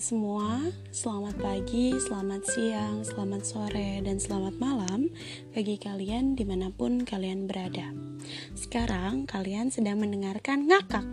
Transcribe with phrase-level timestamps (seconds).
[0.00, 0.64] semua,
[0.96, 5.12] selamat pagi, selamat siang, selamat sore, dan selamat malam
[5.52, 7.92] bagi kalian di mana pun kalian berada.
[8.56, 11.04] Sekarang kalian sedang mendengarkan ngakak,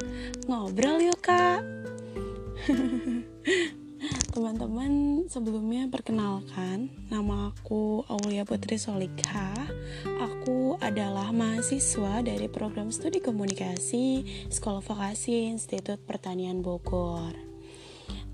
[0.48, 1.68] ngobrol yuk kak.
[4.32, 9.52] Teman-teman, sebelumnya perkenalkan, nama aku Aulia Putri Solikha.
[10.16, 17.47] Aku adalah mahasiswa dari program studi komunikasi Sekolah Vokasi Institut Pertanian Bogor.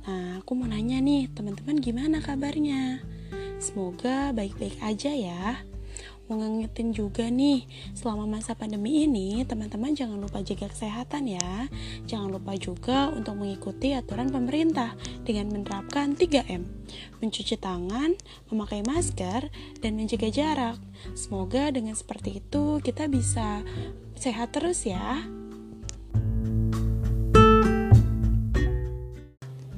[0.03, 2.99] Nah, aku mau nanya nih, teman-teman gimana kabarnya?
[3.63, 5.63] Semoga baik-baik aja ya.
[6.27, 7.63] Mau ngingetin juga nih,
[7.95, 11.71] selama masa pandemi ini, teman-teman jangan lupa jaga kesehatan ya.
[12.03, 14.91] Jangan lupa juga untuk mengikuti aturan pemerintah
[15.23, 16.67] dengan menerapkan 3M.
[17.23, 18.15] Mencuci tangan,
[18.51, 19.47] memakai masker,
[19.79, 20.79] dan menjaga jarak.
[21.15, 23.63] Semoga dengan seperti itu kita bisa
[24.19, 25.23] sehat terus ya.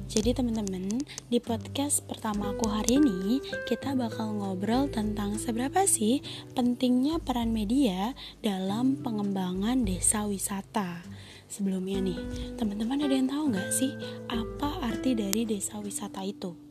[0.06, 6.22] Jadi teman-teman, di podcast pertama aku hari ini kita bakal ngobrol tentang seberapa sih
[6.54, 11.02] pentingnya peran media dalam pengembangan desa wisata.
[11.50, 12.22] Sebelumnya nih,
[12.54, 13.98] teman-teman ada yang tahu nggak sih
[14.30, 16.65] apa arti dari desa wisata itu?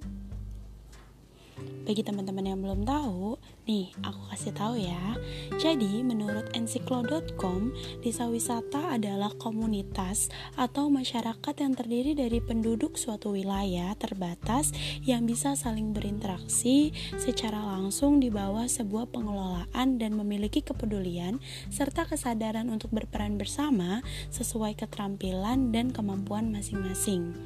[1.85, 3.37] Bagi teman-teman yang belum tahu,
[3.69, 5.13] nih aku kasih tahu ya.
[5.61, 13.93] Jadi, menurut ensiklo.com, desa wisata adalah komunitas atau masyarakat yang terdiri dari penduduk suatu wilayah
[14.01, 14.73] terbatas
[15.05, 16.89] yang bisa saling berinteraksi
[17.21, 21.37] secara langsung di bawah sebuah pengelolaan dan memiliki kepedulian
[21.69, 24.01] serta kesadaran untuk berperan bersama
[24.33, 27.37] sesuai keterampilan dan kemampuan masing-masing.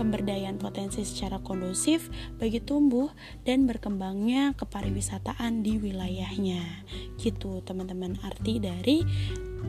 [0.00, 2.08] Pemberdayaan potensi secara kondusif
[2.40, 3.12] bagi tumbuh
[3.44, 6.86] dan ber berkembangnya kepariwisataan di wilayahnya.
[7.18, 9.02] Gitu, teman-teman, arti dari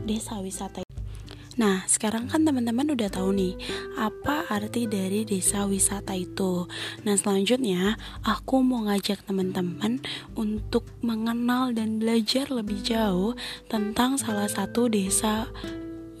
[0.06, 0.86] desa wisata.
[1.58, 3.58] Nah, sekarang kan teman-teman udah tahu nih
[3.98, 6.70] apa arti dari desa wisata itu.
[7.02, 9.98] Nah, selanjutnya aku mau ngajak teman-teman
[10.38, 13.34] untuk mengenal dan belajar lebih jauh
[13.66, 15.50] tentang salah satu desa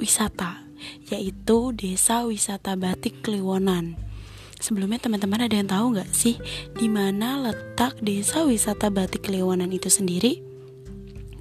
[0.02, 0.66] wisata,
[1.14, 4.13] yaitu Desa Wisata Batik Kliwonan.
[4.58, 6.36] Sebelumnya teman-teman ada yang tahu nggak sih
[6.74, 10.54] di mana letak desa wisata Batik Lewonan itu sendiri?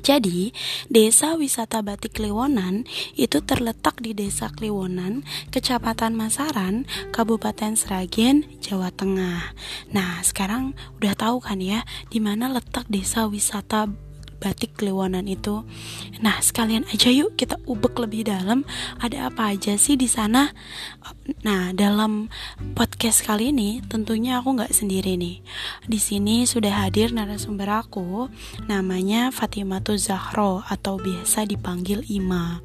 [0.04, 0.52] Jadi,
[0.92, 2.84] Desa Wisata Batik Kliwonan
[3.16, 6.84] itu terletak di Desa Kliwonan, Kecamatan Masaran,
[7.16, 9.56] Kabupaten Sragen, Jawa Tengah.
[9.96, 13.88] Nah, sekarang udah tahu kan ya di mana letak Desa Wisata
[14.44, 15.64] batik Kliwonan itu.
[16.20, 18.68] Nah, sekalian aja yuk kita ubek lebih dalam
[19.00, 20.52] ada apa aja sih di sana.
[21.48, 22.28] Nah, dalam
[22.76, 25.40] podcast kali ini tentunya aku nggak sendiri nih.
[25.88, 28.28] Di sini sudah hadir narasumber aku,
[28.68, 32.60] namanya Fatimatu Zahro atau biasa dipanggil Ima.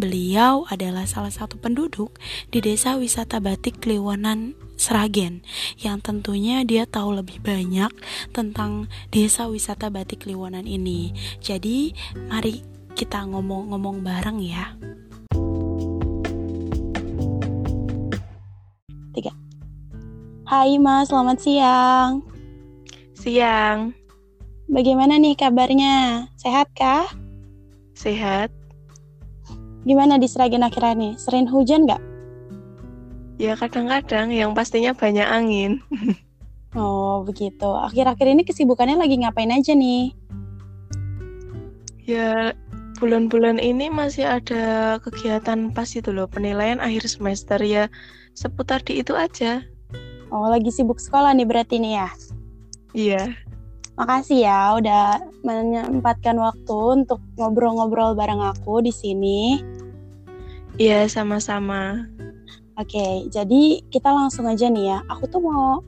[0.00, 2.16] Beliau adalah salah satu penduduk
[2.48, 5.44] di desa wisata batik Kliwonan Sragen
[5.76, 7.92] yang tentunya dia tahu lebih banyak
[8.32, 11.12] tentang desa wisata Batik Liwonan ini.
[11.44, 11.92] Jadi,
[12.32, 12.64] mari
[12.96, 14.72] kita ngomong-ngomong bareng ya.
[19.12, 19.36] Tiga.
[20.48, 22.24] Hai Mas, selamat siang.
[23.20, 23.92] Siang.
[24.64, 26.24] Bagaimana nih kabarnya?
[26.40, 27.04] Sehat kah?
[27.92, 28.48] Sehat.
[29.84, 31.12] Gimana di Sragen akhirnya nih?
[31.20, 32.09] Sering hujan nggak?
[33.40, 35.80] Ya kadang-kadang yang pastinya banyak angin.
[36.76, 37.72] oh begitu.
[37.72, 40.12] Akhir-akhir ini kesibukannya lagi ngapain aja nih?
[42.04, 42.52] Ya
[43.00, 47.88] bulan-bulan ini masih ada kegiatan pas itu loh penilaian akhir semester ya
[48.36, 49.64] seputar di itu aja.
[50.28, 52.08] Oh lagi sibuk sekolah nih berarti nih ya?
[52.92, 53.22] Iya.
[53.96, 56.76] Makasih ya udah menyempatkan waktu
[57.08, 59.64] untuk ngobrol-ngobrol bareng aku di sini.
[60.76, 62.04] Iya sama-sama.
[62.80, 64.98] Oke, jadi kita langsung aja nih ya.
[65.12, 65.84] Aku tuh mau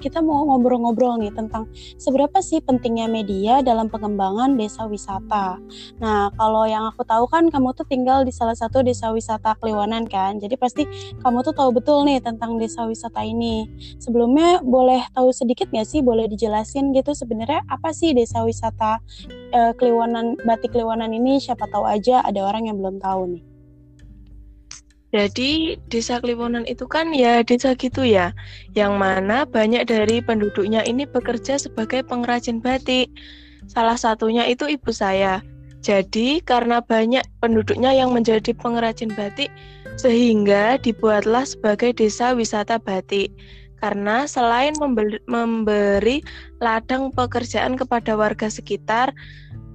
[0.00, 1.68] kita mau ngobrol-ngobrol nih tentang
[2.00, 5.60] seberapa sih pentingnya media dalam pengembangan desa wisata.
[6.00, 10.08] Nah, kalau yang aku tahu kan kamu tuh tinggal di salah satu desa wisata Kliwonan
[10.08, 10.40] kan.
[10.40, 10.88] Jadi pasti
[11.20, 13.68] kamu tuh tahu betul nih tentang desa wisata ini.
[14.00, 16.00] Sebelumnya boleh tahu sedikit nggak sih?
[16.00, 19.04] Boleh dijelasin gitu sebenarnya apa sih desa wisata
[19.52, 21.36] eh, Kliwonan Batik Kliwonan ini?
[21.36, 23.49] Siapa tahu aja ada orang yang belum tahu nih.
[25.10, 28.30] Jadi desa Kliwonan itu kan ya desa gitu ya,
[28.78, 33.10] yang mana banyak dari penduduknya ini bekerja sebagai pengrajin batik.
[33.66, 35.42] Salah satunya itu ibu saya.
[35.82, 39.50] Jadi karena banyak penduduknya yang menjadi pengrajin batik,
[39.98, 43.34] sehingga dibuatlah sebagai desa wisata batik.
[43.80, 44.76] Karena selain
[45.26, 46.20] memberi,
[46.60, 49.10] ladang pekerjaan kepada warga sekitar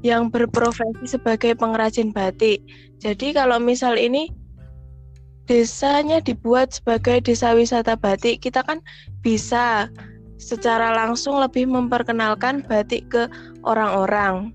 [0.05, 2.61] yang berprofesi sebagai pengrajin batik.
[3.01, 4.29] Jadi kalau misal ini
[5.45, 8.81] desanya dibuat sebagai desa wisata batik, kita kan
[9.21, 9.89] bisa
[10.41, 13.23] secara langsung lebih memperkenalkan batik ke
[13.63, 14.51] orang-orang.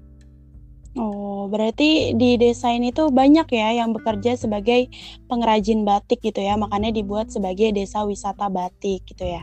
[0.98, 4.90] Oh, berarti di desa ini tuh banyak ya yang bekerja sebagai
[5.30, 9.42] pengrajin batik gitu ya, makanya dibuat sebagai desa wisata batik gitu ya.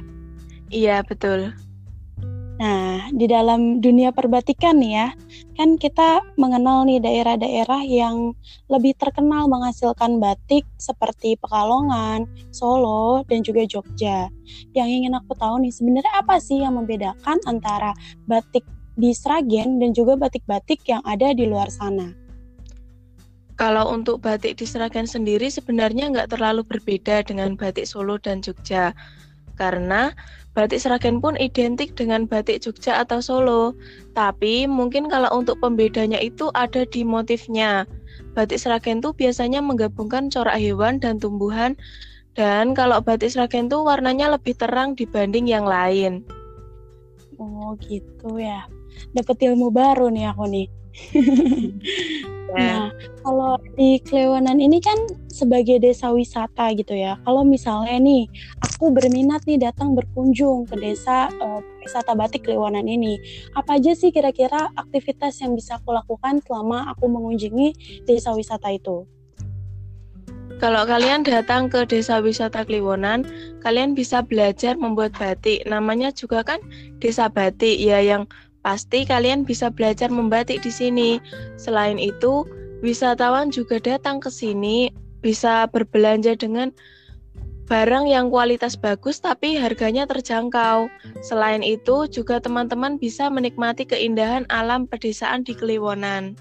[0.67, 1.55] Iya, betul.
[2.57, 5.07] Nah, di dalam dunia perbatikan nih ya,
[5.53, 8.33] kan kita mengenal nih daerah-daerah yang
[8.65, 14.33] lebih terkenal menghasilkan batik seperti Pekalongan, Solo, dan juga Jogja.
[14.73, 17.93] Yang ingin aku tahu nih, sebenarnya apa sih yang membedakan antara
[18.25, 18.65] batik
[18.97, 22.09] di Sragen dan juga batik-batik yang ada di luar sana?
[23.53, 28.97] Kalau untuk batik di Sragen sendiri sebenarnya nggak terlalu berbeda dengan batik Solo dan Jogja.
[29.57, 30.13] Karena
[30.57, 33.77] Batik Seragen pun identik dengan batik Jogja atau Solo,
[34.17, 37.85] tapi mungkin kalau untuk pembedanya itu ada di motifnya.
[38.33, 41.77] Batik Seragen tuh biasanya menggabungkan corak hewan dan tumbuhan,
[42.33, 46.25] dan kalau batik Seragen tuh warnanya lebih terang dibanding yang lain.
[47.37, 48.65] Oh gitu ya,
[49.13, 50.65] dapat ilmu baru nih aku nih.
[52.55, 52.95] Nah,
[53.27, 54.95] kalau di Klewanan ini kan
[55.27, 57.19] sebagai desa wisata gitu ya.
[57.27, 58.23] Kalau misalnya nih,
[58.63, 63.19] aku berminat nih datang berkunjung ke desa uh, wisata batik Klewanan ini.
[63.51, 67.75] Apa aja sih kira-kira aktivitas yang bisa aku lakukan selama aku mengunjungi
[68.07, 69.03] desa wisata itu?
[70.57, 73.29] Kalau kalian datang ke desa wisata Kliwonan,
[73.61, 75.61] kalian bisa belajar membuat batik.
[75.69, 76.57] Namanya juga kan
[76.97, 78.25] desa batik ya yang
[78.67, 81.23] Pasti kalian bisa belajar membatik di sini.
[81.55, 82.43] Selain itu,
[82.83, 84.91] wisatawan juga datang ke sini
[85.23, 86.75] bisa berbelanja dengan
[87.71, 90.91] barang yang kualitas bagus tapi harganya terjangkau.
[91.23, 96.35] Selain itu, juga teman-teman bisa menikmati keindahan alam pedesaan di Kliwonan.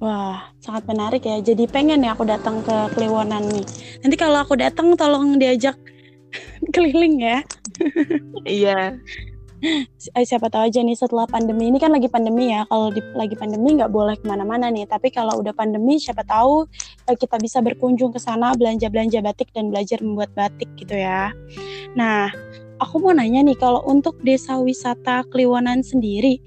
[0.00, 1.44] Wah, sangat menarik ya.
[1.44, 3.68] Jadi pengen ya aku datang ke Kliwonan nih.
[4.00, 5.76] Nanti kalau aku datang tolong diajak
[6.72, 7.44] keliling ya.
[8.48, 8.96] iya.
[9.58, 13.34] Eh, siapa tahu aja nih setelah pandemi ini kan lagi pandemi ya kalau di, lagi
[13.34, 16.62] pandemi nggak boleh ke mana-mana nih tapi kalau udah pandemi siapa tahu
[17.10, 21.34] eh, kita bisa berkunjung ke sana belanja-belanja batik dan belajar membuat batik gitu ya.
[21.98, 22.30] Nah
[22.78, 26.38] aku mau nanya nih kalau untuk desa wisata Kliwonan sendiri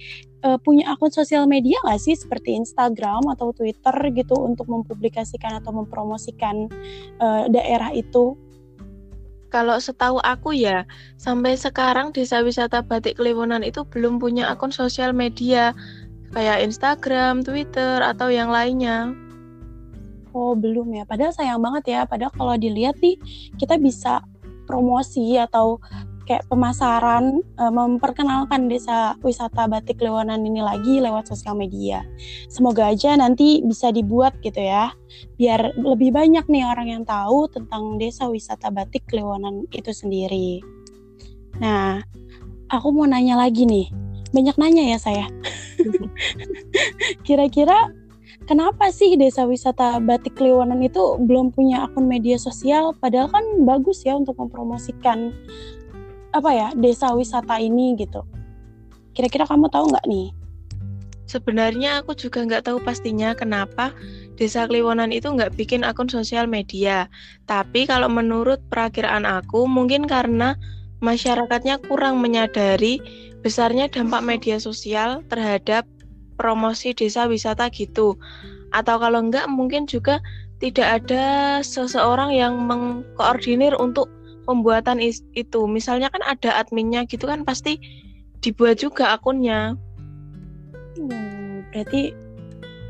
[0.47, 5.75] uh, punya akun sosial media nggak sih seperti Instagram atau Twitter gitu untuk mempublikasikan atau
[5.75, 6.71] mempromosikan
[7.19, 8.39] uh, daerah itu
[9.51, 10.87] kalau setahu aku ya,
[11.19, 15.75] sampai sekarang desa wisata Batik Kliwonan itu belum punya akun sosial media
[16.31, 19.11] kayak Instagram, Twitter atau yang lainnya.
[20.31, 21.03] Oh, belum ya.
[21.03, 22.01] Padahal sayang banget ya.
[22.07, 23.19] Padahal kalau dilihat nih,
[23.59, 24.23] kita bisa
[24.63, 25.83] promosi atau
[26.31, 32.07] kayak pemasaran uh, memperkenalkan desa wisata Batik Lewanan ini lagi lewat sosial media.
[32.47, 34.95] Semoga aja nanti bisa dibuat gitu ya,
[35.35, 40.63] biar lebih banyak nih orang yang tahu tentang desa wisata Batik Lewanan itu sendiri.
[41.59, 41.99] Nah,
[42.71, 43.91] aku mau nanya lagi nih,
[44.31, 45.27] banyak nanya ya saya.
[47.27, 47.91] Kira-kira
[48.47, 54.07] kenapa sih desa wisata Batik Lewanan itu belum punya akun media sosial padahal kan bagus
[54.07, 55.35] ya untuk mempromosikan
[56.31, 58.23] apa ya desa wisata ini gitu.
[59.11, 60.31] Kira-kira kamu tahu nggak nih?
[61.31, 63.95] Sebenarnya aku juga nggak tahu pastinya kenapa
[64.35, 67.07] Desa Kliwonan itu nggak bikin akun sosial media.
[67.47, 70.59] Tapi kalau menurut perakiraan aku, mungkin karena
[70.99, 72.99] masyarakatnya kurang menyadari
[73.45, 75.87] besarnya dampak media sosial terhadap
[76.41, 78.19] promosi desa wisata gitu.
[78.75, 80.19] Atau kalau enggak mungkin juga
[80.57, 84.11] tidak ada seseorang yang mengkoordinir untuk
[84.51, 85.61] pembuatan itu.
[85.71, 87.79] Misalnya kan ada adminnya gitu kan pasti
[88.43, 89.79] dibuat juga akunnya.
[90.99, 92.11] Hmm, berarti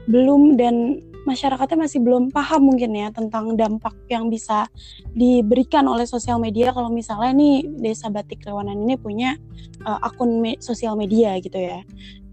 [0.09, 4.65] belum dan masyarakatnya masih belum paham mungkin ya tentang dampak yang bisa
[5.13, 9.37] diberikan oleh sosial media kalau misalnya nih Desa Batik Lewanan ini punya
[9.85, 11.85] uh, akun me sosial media gitu ya.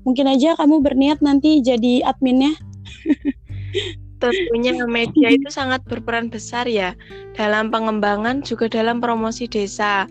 [0.09, 2.57] Mungkin aja kamu berniat nanti jadi adminnya.
[4.19, 6.95] tentunya media itu sangat berperan besar ya
[7.39, 10.07] dalam pengembangan juga dalam promosi desa.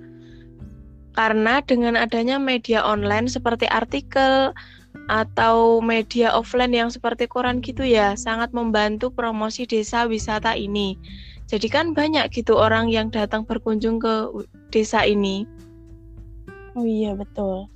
[1.18, 4.54] Karena dengan adanya media online seperti artikel
[5.08, 10.94] atau media offline yang seperti koran gitu ya, sangat membantu promosi desa wisata ini.
[11.48, 14.30] Jadi kan banyak gitu orang yang datang berkunjung ke
[14.70, 15.48] desa ini.
[16.76, 17.72] Oh iya betul.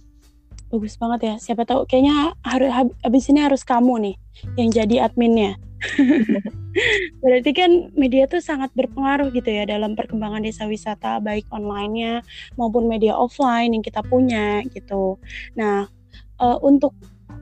[0.69, 1.35] Bagus banget ya.
[1.39, 2.69] Siapa tahu kayaknya harus
[3.01, 4.15] habis ini harus kamu nih
[4.59, 5.55] yang jadi adminnya.
[7.23, 12.21] Berarti kan media tuh sangat berpengaruh gitu ya dalam perkembangan desa wisata baik online-nya
[12.55, 15.17] maupun media offline yang kita punya gitu.
[15.57, 15.89] Nah,
[16.39, 16.95] uh, untuk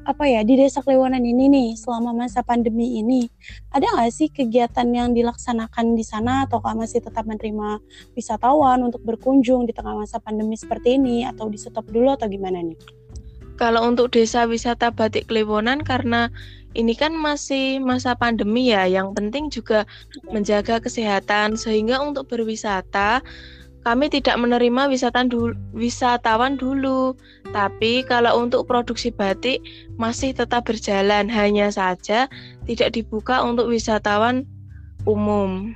[0.08, 3.30] apa ya di desa Kliwonan ini nih selama masa pandemi ini
[3.70, 7.78] ada nggak sih kegiatan yang dilaksanakan di sana atau masih tetap menerima
[8.18, 12.64] wisatawan untuk berkunjung di tengah masa pandemi seperti ini atau di stop dulu atau gimana
[12.64, 12.80] nih?
[13.60, 16.32] Kalau untuk desa wisata Batik Kliwonan karena
[16.78, 19.90] ini kan masih masa pandemi ya, yang penting juga
[20.30, 23.26] menjaga kesehatan sehingga untuk berwisata
[23.88, 27.16] kami tidak menerima wisatawan dulu, wisatawan dulu.
[27.50, 29.64] Tapi kalau untuk produksi batik
[29.96, 32.28] masih tetap berjalan, hanya saja
[32.68, 34.46] tidak dibuka untuk wisatawan
[35.08, 35.74] umum.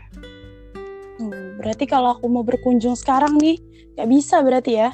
[1.17, 3.57] Hmm, berarti kalau aku mau berkunjung sekarang nih,
[3.95, 4.89] nggak bisa berarti ya?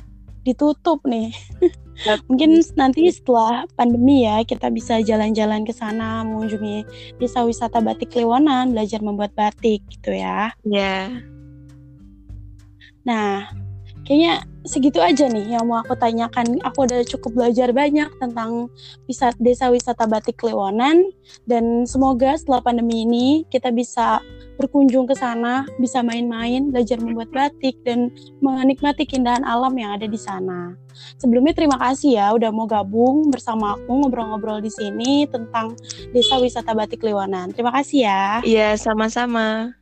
[0.49, 1.29] Ditutup nih.
[2.31, 6.87] Mungkin nanti setelah pandemi ya kita bisa jalan-jalan ke sana mengunjungi
[7.19, 10.55] desa wisata batik Lewanan, belajar membuat batik gitu ya.
[10.63, 10.79] Ya.
[10.79, 11.05] Yeah.
[13.03, 13.51] Nah,
[14.09, 16.57] kayaknya segitu aja nih yang mau aku tanyakan.
[16.65, 18.73] Aku udah cukup belajar banyak tentang
[19.05, 21.13] wisata, desa wisata batik Lewonan
[21.45, 24.17] dan semoga setelah pandemi ini kita bisa
[24.59, 28.11] berkunjung ke sana, bisa main-main, belajar membuat batik dan
[28.43, 30.75] menikmati keindahan alam yang ada di sana.
[31.15, 35.79] Sebelumnya terima kasih ya udah mau gabung bersama aku ngobrol-ngobrol di sini tentang
[36.11, 37.55] desa wisata batik Lewonan.
[37.55, 38.23] Terima kasih ya.
[38.43, 39.78] Iya, sama-sama.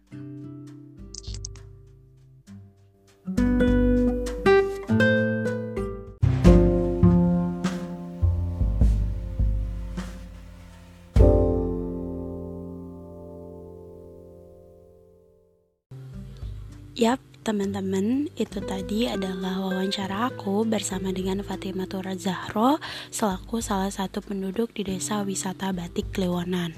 [16.98, 22.82] Yap, teman-teman, itu tadi adalah wawancara aku bersama dengan Fatimah Tura Zahro
[23.14, 26.74] selaku salah satu penduduk di desa wisata Batik Lewonan.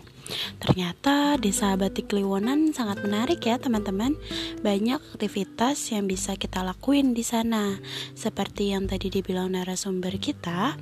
[0.62, 4.14] Ternyata desa Batik Liwonan sangat menarik ya teman-teman.
[4.62, 7.80] Banyak aktivitas yang bisa kita lakuin di sana.
[8.14, 10.78] Seperti yang tadi dibilang narasumber kita,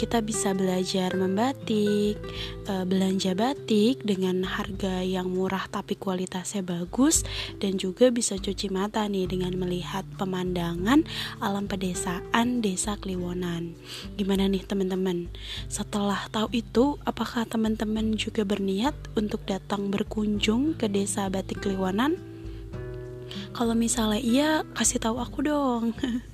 [0.00, 2.16] kita bisa belajar membatik,
[2.64, 7.20] e, belanja batik dengan harga yang murah tapi kualitasnya bagus
[7.60, 11.04] dan juga bisa cuci mata nih dengan melihat pemandangan
[11.44, 13.76] alam pedesaan desa Kliwonan.
[14.16, 15.28] Gimana nih teman-teman?
[15.68, 22.16] Setelah tahu itu, apakah teman-teman juga berniat untuk datang berkunjung ke desa Batik Kliwonan?
[23.52, 25.92] Kalau misalnya iya, kasih tahu aku dong.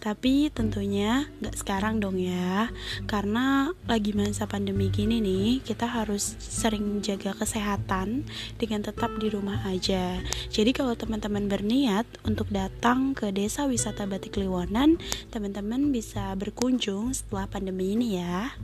[0.00, 2.72] Tapi tentunya nggak sekarang dong ya.
[3.04, 8.24] Karena lagi masa pandemi gini nih Kita harus sering jaga kesehatan
[8.56, 10.18] Dengan tetap di rumah aja.
[10.48, 14.96] Jadi kalau teman-teman berniat Untuk datang ke desa wisata Batik Liwonan
[15.28, 18.54] Teman-teman bisa berkunjung setelah pandemi ini ya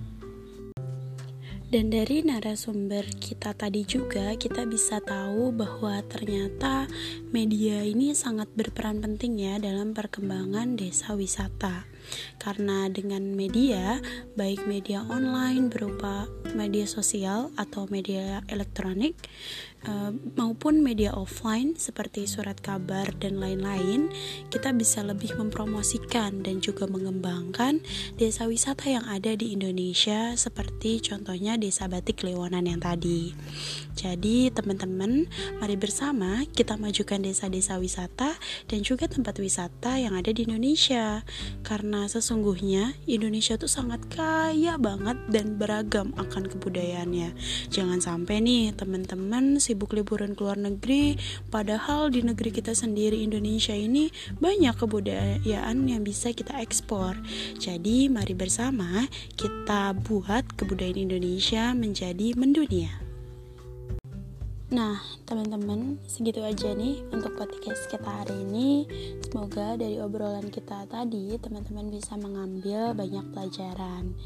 [1.67, 6.87] dan dari narasumber kita tadi juga kita bisa tahu bahwa ternyata
[7.35, 11.96] media ini sangat berperan penting ya dalam perkembangan desa wisata.
[12.39, 14.01] Karena dengan media,
[14.35, 19.17] baik media online berupa media sosial atau media elektronik,
[19.87, 24.11] Eh, maupun media offline seperti surat kabar dan lain-lain,
[24.51, 27.79] kita bisa lebih mempromosikan dan juga mengembangkan
[28.19, 33.31] desa wisata yang ada di Indonesia seperti contohnya Desa Batik Lewonan yang tadi.
[33.95, 35.31] Jadi, teman-teman,
[35.63, 38.35] mari bersama kita majukan desa-desa wisata
[38.67, 41.23] dan juga tempat wisata yang ada di Indonesia.
[41.63, 47.33] Karena sesungguhnya Indonesia tuh sangat kaya banget dan beragam akan kebudayaannya.
[47.73, 51.21] Jangan sampai nih teman-teman si sibuk liburan ke luar negeri,
[51.53, 54.09] padahal di negeri kita sendiri Indonesia ini
[54.41, 57.13] banyak kebudayaan yang bisa kita ekspor.
[57.61, 59.05] Jadi mari bersama
[59.37, 63.06] kita buat kebudayaan Indonesia menjadi mendunia.
[64.67, 68.83] Nah, teman-teman, segitu aja nih untuk podcast kita hari ini.
[69.23, 74.19] Semoga dari obrolan kita tadi, teman-teman bisa mengambil banyak pelajaran.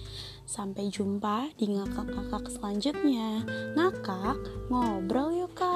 [0.48, 3.44] Sampai jumpa di ngakak-ngakak selanjutnya.
[3.76, 4.40] Ngakak,
[4.72, 5.69] ngobrol yuk kak.